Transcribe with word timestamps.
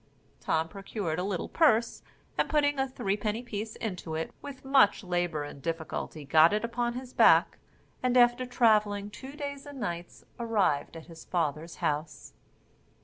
Tom 0.39 0.67
procured 0.67 1.19
a 1.19 1.23
little 1.23 1.47
purse, 1.47 2.01
and 2.35 2.49
putting 2.49 2.79
a 2.79 2.89
threepenny 2.89 3.43
piece 3.43 3.75
into 3.75 4.15
it, 4.15 4.33
with 4.41 4.65
much 4.65 5.03
labour 5.03 5.43
and 5.43 5.61
difficulty 5.61 6.25
got 6.25 6.53
it 6.53 6.65
upon 6.65 6.93
his 6.95 7.13
back; 7.13 7.59
and, 8.01 8.17
after 8.17 8.47
travelling 8.47 9.11
two 9.11 9.33
days 9.33 9.67
and 9.67 9.79
nights, 9.79 10.23
arrived 10.39 10.97
at 10.97 11.05
his 11.05 11.23
father's 11.23 11.75
house. 11.85 12.33